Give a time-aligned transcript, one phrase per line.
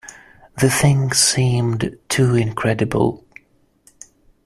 [0.59, 3.23] The thing seemed too incredible.